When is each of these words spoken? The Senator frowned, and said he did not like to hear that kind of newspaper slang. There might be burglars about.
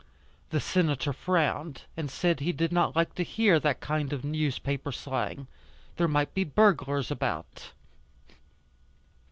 The 0.49 0.59
Senator 0.59 1.13
frowned, 1.13 1.83
and 1.95 2.09
said 2.09 2.39
he 2.39 2.51
did 2.51 2.71
not 2.71 2.95
like 2.95 3.13
to 3.13 3.23
hear 3.23 3.59
that 3.59 3.81
kind 3.81 4.11
of 4.11 4.23
newspaper 4.25 4.91
slang. 4.91 5.45
There 5.97 6.07
might 6.07 6.33
be 6.33 6.43
burglars 6.43 7.11
about. 7.11 7.69